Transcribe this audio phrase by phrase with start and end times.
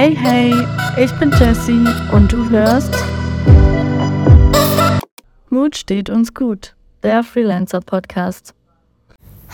[0.00, 0.54] Hey, hey,
[0.96, 2.94] ich bin Jessie und du hörst.
[5.50, 8.54] Mut steht uns gut, der Freelancer Podcast.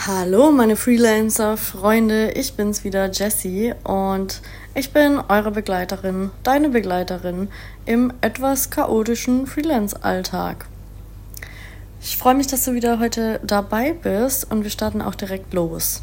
[0.07, 4.43] Hallo, meine Freelancer-Freunde, ich bin's wieder, Jessie, und
[4.75, 7.49] ich bin eure Begleiterin, deine Begleiterin
[7.87, 10.67] im etwas chaotischen Freelance-Alltag.
[12.03, 16.03] Ich freue mich, dass du wieder heute dabei bist und wir starten auch direkt los.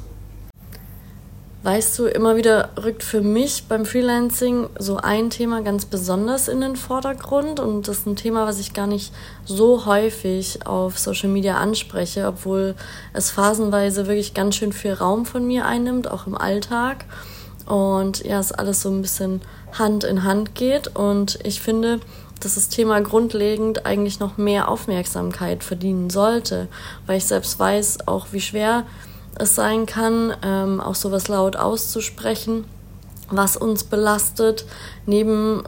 [1.63, 6.59] Weißt du, immer wieder rückt für mich beim Freelancing so ein Thema ganz besonders in
[6.59, 7.59] den Vordergrund.
[7.59, 9.13] Und das ist ein Thema, was ich gar nicht
[9.45, 12.73] so häufig auf Social Media anspreche, obwohl
[13.13, 17.05] es phasenweise wirklich ganz schön viel Raum von mir einnimmt, auch im Alltag.
[17.67, 19.41] Und ja, es alles so ein bisschen
[19.77, 20.95] Hand in Hand geht.
[20.95, 21.99] Und ich finde,
[22.39, 26.69] dass das Thema grundlegend eigentlich noch mehr Aufmerksamkeit verdienen sollte,
[27.05, 28.85] weil ich selbst weiß auch, wie schwer
[29.37, 32.65] es sein kann, ähm, auch sowas laut auszusprechen,
[33.29, 34.65] was uns belastet,
[35.05, 35.63] neben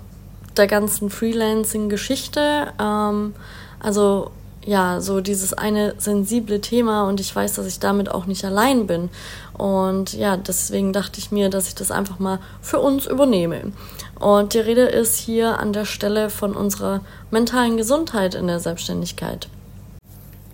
[0.58, 2.74] der ganzen Freelancing-Geschichte.
[2.80, 3.34] Ähm,
[3.80, 4.32] also
[4.66, 8.88] ja, so dieses eine sensible Thema und ich weiß, dass ich damit auch nicht allein
[8.88, 9.10] bin.
[9.58, 13.74] Und ja, deswegen dachte ich mir, dass ich das einfach mal für uns übernehme.
[14.20, 19.50] Und die Rede ist hier an der Stelle von unserer mentalen Gesundheit in der Selbstständigkeit.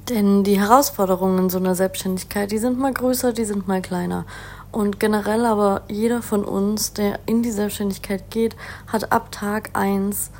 [0.09, 4.25] Denn die Herausforderungen so einer Selbstständigkeit, die sind mal größer, die sind mal kleiner.
[4.71, 8.55] Und generell aber jeder von uns, der in die Selbstständigkeit geht,
[8.87, 10.31] hat ab Tag eins,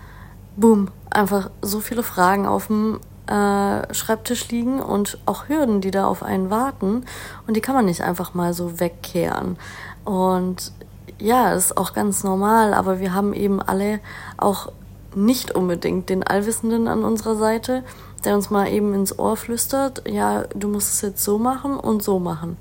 [0.55, 6.07] boom, einfach so viele Fragen auf dem äh, Schreibtisch liegen und auch Hürden, die da
[6.07, 7.05] auf einen warten.
[7.45, 9.57] Und die kann man nicht einfach mal so wegkehren.
[10.03, 10.71] Und
[11.19, 13.99] ja, ist auch ganz normal, aber wir haben eben alle
[14.37, 14.71] auch
[15.15, 17.83] nicht unbedingt den Allwissenden an unserer Seite,
[18.21, 22.03] der uns mal eben ins Ohr flüstert, ja, du musst es jetzt so machen und
[22.03, 22.57] so machen.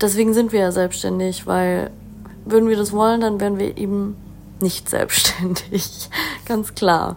[0.00, 1.90] Deswegen sind wir ja selbstständig, weil
[2.44, 4.16] würden wir das wollen, dann wären wir eben
[4.60, 6.10] nicht selbstständig,
[6.46, 7.16] ganz klar.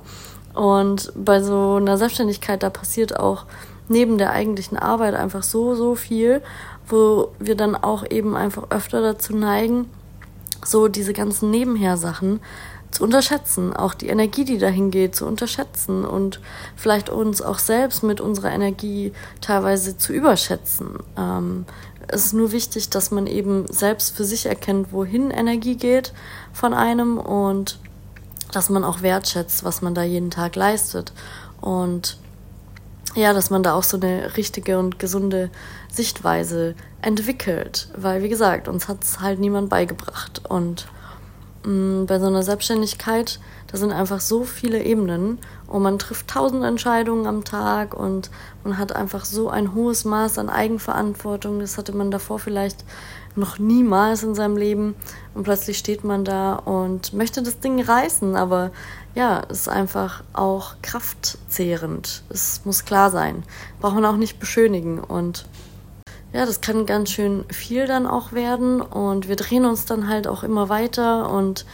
[0.54, 3.46] Und bei so einer Selbstständigkeit, da passiert auch
[3.90, 6.42] neben der eigentlichen Arbeit einfach so, so viel,
[6.88, 9.90] wo wir dann auch eben einfach öfter dazu neigen,
[10.66, 12.40] so diese ganzen Nebenher-Sachen
[12.92, 16.40] zu unterschätzen, auch die Energie, die dahin geht, zu unterschätzen und
[16.76, 19.12] vielleicht uns auch selbst mit unserer Energie
[19.42, 20.98] teilweise zu überschätzen.
[21.18, 21.66] Ähm,
[22.08, 26.14] es ist nur wichtig, dass man eben selbst für sich erkennt, wohin Energie geht
[26.54, 27.80] von einem und
[28.52, 31.12] dass man auch wertschätzt, was man da jeden Tag leistet.
[31.60, 32.18] Und
[33.16, 35.50] ja, dass man da auch so eine richtige und gesunde
[35.92, 37.90] Sichtweise entwickelt.
[37.98, 40.42] Weil, wie gesagt, uns hat es halt niemand beigebracht.
[40.48, 40.88] Und
[41.64, 47.28] bei so einer Selbstständigkeit, da sind einfach so viele Ebenen und man trifft tausend Entscheidungen
[47.28, 48.30] am Tag und
[48.64, 51.60] man hat einfach so ein hohes Maß an Eigenverantwortung.
[51.60, 52.86] Das hatte man davor vielleicht
[53.36, 54.96] noch niemals in seinem Leben
[55.34, 58.72] und plötzlich steht man da und möchte das Ding reißen, aber
[59.14, 62.24] ja, es ist einfach auch kraftzehrend.
[62.30, 63.44] Es muss klar sein.
[63.80, 65.46] Braucht man auch nicht beschönigen und
[66.34, 68.82] ja, das kann ganz schön viel dann auch werden.
[68.82, 71.30] Und wir drehen uns dann halt auch immer weiter.
[71.32, 71.66] Und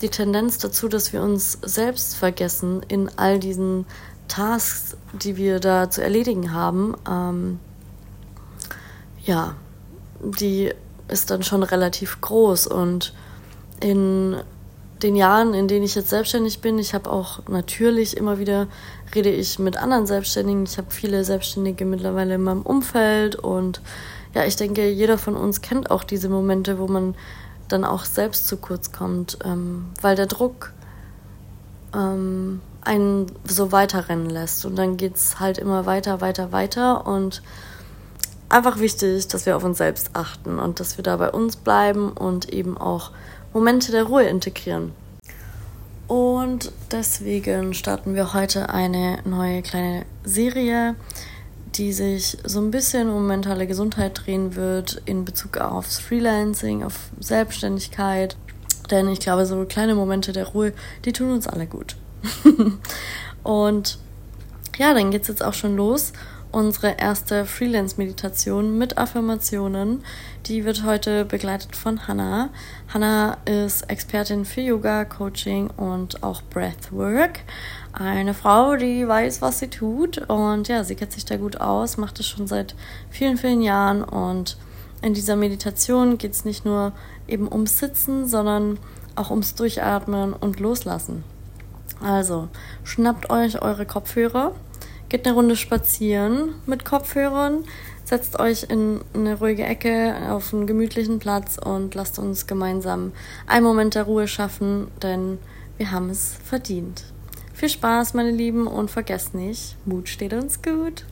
[0.00, 3.86] die Tendenz dazu, dass wir uns selbst vergessen in all diesen
[4.28, 7.60] Tasks, die wir da zu erledigen haben, ähm,
[9.24, 9.54] ja,
[10.22, 10.72] die
[11.08, 12.66] ist dann schon relativ groß.
[12.66, 13.14] Und
[13.80, 14.36] in
[15.02, 18.68] den Jahren, in denen ich jetzt selbstständig bin, ich habe auch natürlich immer wieder
[19.14, 20.64] rede ich mit anderen Selbstständigen.
[20.64, 23.36] Ich habe viele Selbstständige mittlerweile in meinem Umfeld.
[23.36, 23.80] Und
[24.34, 27.14] ja, ich denke, jeder von uns kennt auch diese Momente, wo man
[27.68, 30.72] dann auch selbst zu kurz kommt, ähm, weil der Druck
[31.94, 34.64] ähm, einen so weiterrennen lässt.
[34.64, 37.06] Und dann geht es halt immer weiter, weiter, weiter.
[37.06, 37.42] Und
[38.48, 42.12] einfach wichtig, dass wir auf uns selbst achten und dass wir da bei uns bleiben
[42.12, 43.10] und eben auch
[43.58, 44.92] Momente der Ruhe integrieren.
[46.06, 50.94] Und deswegen starten wir heute eine neue kleine Serie,
[51.74, 57.10] die sich so ein bisschen um mentale Gesundheit drehen wird in Bezug aufs Freelancing, auf
[57.18, 58.36] Selbstständigkeit.
[58.92, 60.72] Denn ich glaube, so kleine Momente der Ruhe,
[61.04, 61.96] die tun uns alle gut.
[63.42, 63.98] und
[64.78, 66.12] ja, dann geht es jetzt auch schon los
[66.50, 70.02] unsere erste Freelance-Meditation mit Affirmationen.
[70.46, 72.50] Die wird heute begleitet von Hannah.
[72.92, 77.40] Hannah ist Expertin für Yoga, Coaching und auch Breathwork.
[77.92, 81.96] Eine Frau, die weiß, was sie tut und ja, sie kennt sich da gut aus,
[81.96, 82.74] macht es schon seit
[83.10, 84.56] vielen, vielen Jahren und
[85.02, 86.92] in dieser Meditation geht es nicht nur
[87.26, 88.78] eben ums Sitzen, sondern
[89.14, 91.24] auch ums Durchatmen und Loslassen.
[92.00, 92.48] Also,
[92.84, 94.54] schnappt euch eure Kopfhörer,
[95.08, 97.64] geht eine Runde spazieren mit Kopfhörern,
[98.04, 103.12] setzt euch in eine ruhige Ecke auf einen gemütlichen Platz und lasst uns gemeinsam
[103.46, 105.38] einen Moment der Ruhe schaffen, denn
[105.78, 107.04] wir haben es verdient.
[107.54, 111.04] Viel Spaß, meine Lieben, und vergesst nicht, Mut steht uns gut.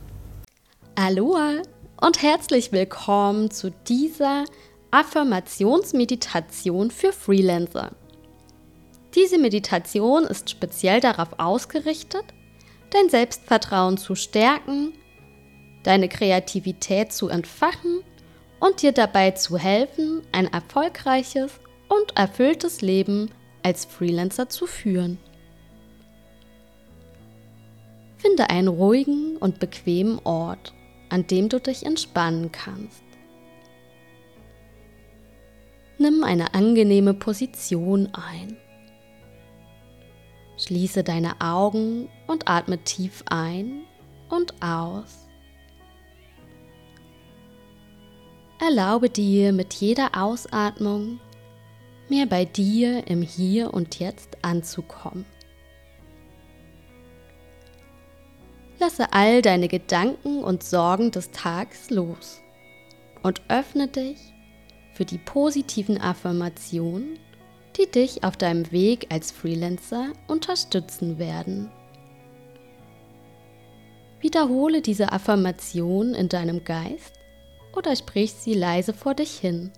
[0.95, 1.61] Aloha
[1.99, 4.45] und herzlich willkommen zu dieser
[4.91, 7.91] Affirmationsmeditation für Freelancer.
[9.15, 12.23] Diese Meditation ist speziell darauf ausgerichtet,
[12.89, 14.93] dein Selbstvertrauen zu stärken,
[15.83, 18.01] deine Kreativität zu entfachen
[18.59, 23.31] und dir dabei zu helfen, ein erfolgreiches und erfülltes Leben
[23.63, 25.19] als Freelancer zu führen.
[28.17, 30.73] Finde einen ruhigen und bequemen Ort,
[31.09, 33.03] an dem du dich entspannen kannst.
[35.99, 38.57] Nimm eine angenehme Position ein.
[40.57, 43.83] Schließe deine Augen und atme tief ein
[44.29, 45.27] und aus.
[48.59, 51.19] Erlaube dir mit jeder Ausatmung
[52.09, 55.25] mehr bei dir im Hier und Jetzt anzukommen.
[58.79, 62.41] Lasse all deine Gedanken und Sorgen des Tages los
[63.23, 64.17] und öffne dich
[64.93, 67.19] für die positiven Affirmationen,
[67.77, 71.69] die dich auf deinem Weg als Freelancer unterstützen werden.
[74.19, 77.13] Wiederhole diese Affirmation in deinem Geist
[77.75, 79.71] oder sprich sie leise vor dich hin.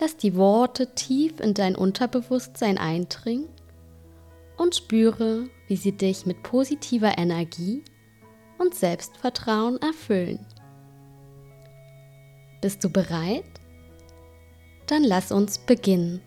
[0.00, 3.48] Lass die Worte tief in dein Unterbewusstsein eindringen
[4.56, 7.82] und spüre, wie sie dich mit positiver Energie
[8.58, 10.46] und Selbstvertrauen erfüllen.
[12.60, 13.44] Bist du bereit?
[14.86, 16.20] Dann lass uns beginnen.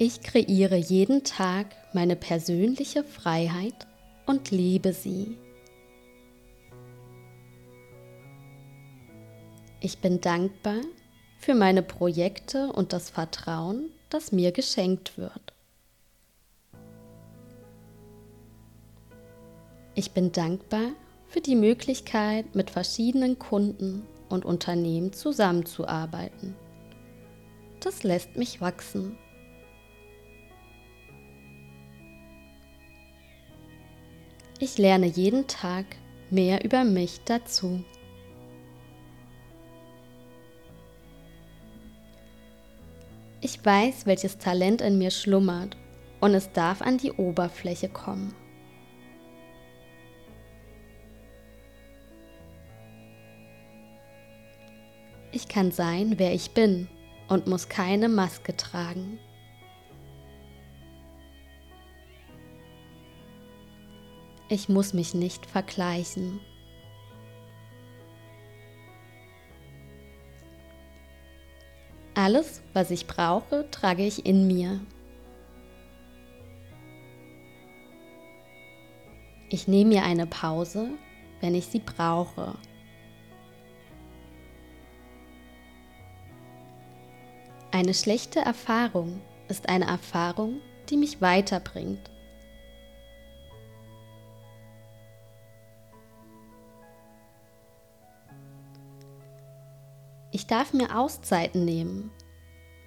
[0.00, 3.88] Ich kreiere jeden Tag meine persönliche Freiheit
[4.26, 5.36] und liebe sie.
[9.80, 10.82] Ich bin dankbar
[11.40, 15.52] für meine Projekte und das Vertrauen, das mir geschenkt wird.
[19.96, 20.92] Ich bin dankbar
[21.26, 26.54] für die Möglichkeit, mit verschiedenen Kunden und Unternehmen zusammenzuarbeiten.
[27.80, 29.18] Das lässt mich wachsen.
[34.60, 35.86] Ich lerne jeden Tag
[36.30, 37.84] mehr über mich dazu.
[43.40, 45.76] Ich weiß, welches Talent in mir schlummert
[46.20, 48.34] und es darf an die Oberfläche kommen.
[55.30, 56.88] Ich kann sein, wer ich bin
[57.28, 59.20] und muss keine Maske tragen.
[64.50, 66.40] Ich muss mich nicht vergleichen.
[72.14, 74.80] Alles, was ich brauche, trage ich in mir.
[79.50, 80.90] Ich nehme mir eine Pause,
[81.40, 82.54] wenn ich sie brauche.
[87.70, 92.10] Eine schlechte Erfahrung ist eine Erfahrung, die mich weiterbringt.
[100.30, 102.10] Ich darf mir Auszeiten nehmen,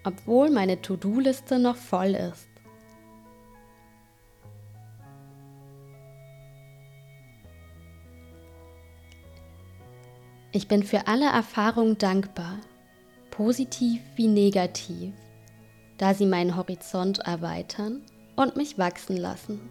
[0.03, 2.47] obwohl meine To-Do-Liste noch voll ist.
[10.53, 12.57] Ich bin für alle Erfahrungen dankbar,
[13.31, 15.13] positiv wie negativ,
[15.97, 18.01] da sie meinen Horizont erweitern
[18.35, 19.61] und mich wachsen lassen.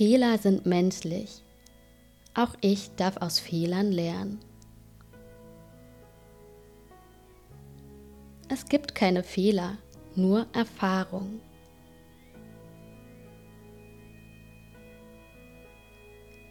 [0.00, 1.42] Fehler sind menschlich.
[2.32, 4.40] Auch ich darf aus Fehlern lernen.
[8.48, 9.76] Es gibt keine Fehler,
[10.14, 11.42] nur Erfahrung.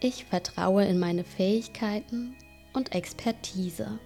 [0.00, 2.36] Ich vertraue in meine Fähigkeiten
[2.72, 3.98] und Expertise.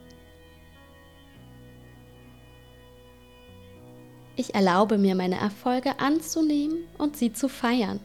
[4.36, 8.00] Ich erlaube mir meine Erfolge anzunehmen und sie zu feiern.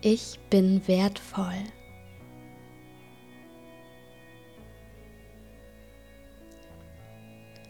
[0.00, 1.64] Ich bin wertvoll.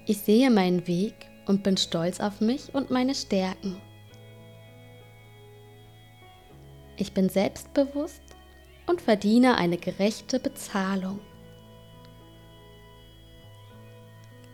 [0.05, 1.15] Ich sehe meinen Weg
[1.47, 3.81] und bin stolz auf mich und meine Stärken.
[6.99, 8.21] Ich bin selbstbewusst
[8.87, 11.21] und verdiene eine gerechte Bezahlung.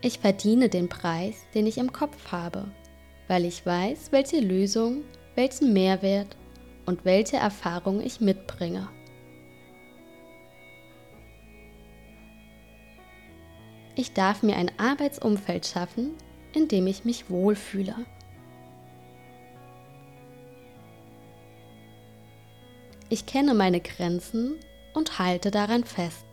[0.00, 2.70] Ich verdiene den Preis, den ich im Kopf habe,
[3.26, 5.02] weil ich weiß, welche Lösung,
[5.34, 6.36] welchen Mehrwert
[6.86, 8.88] und welche Erfahrung ich mitbringe.
[13.96, 16.14] Ich darf mir ein Arbeitsumfeld schaffen,
[16.52, 17.94] in dem ich mich wohlfühle.
[23.08, 24.56] Ich kenne meine Grenzen
[24.94, 26.26] und halte daran fest.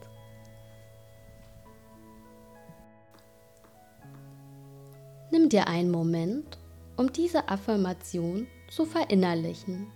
[5.29, 6.57] Nimm dir einen Moment,
[6.97, 9.91] um diese Affirmation zu verinnerlichen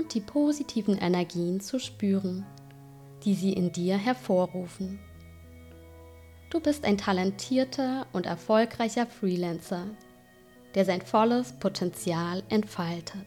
[0.00, 2.46] und die positiven Energien zu spüren,
[3.22, 4.98] die sie in dir hervorrufen.
[6.48, 9.86] Du bist ein talentierter und erfolgreicher Freelancer,
[10.74, 13.26] der sein volles Potenzial entfaltet.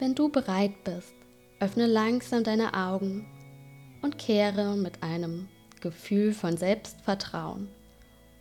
[0.00, 1.14] Wenn du bereit bist,
[1.60, 3.24] öffne langsam deine Augen
[4.02, 5.48] und kehre mit einem
[5.80, 7.68] Gefühl von Selbstvertrauen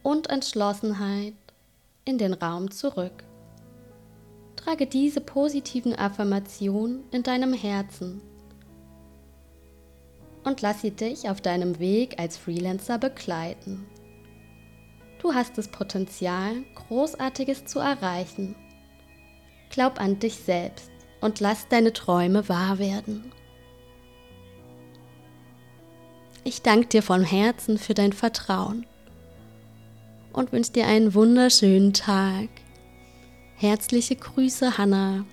[0.02, 1.36] und Entschlossenheit
[2.04, 3.24] in den Raum zurück.
[4.64, 8.22] Trage diese positiven Affirmationen in deinem Herzen
[10.44, 13.88] und lass sie dich auf deinem Weg als Freelancer begleiten.
[15.20, 18.56] Du hast das Potenzial, Großartiges zu erreichen.
[19.70, 20.92] Glaub an dich selbst
[21.22, 23.32] und lass deine Träume wahr werden.
[26.44, 28.86] Ich danke dir von Herzen für dein Vertrauen
[30.34, 32.50] und wünsche dir einen wunderschönen Tag.
[33.62, 35.24] Herzliche Grüße, Hannah.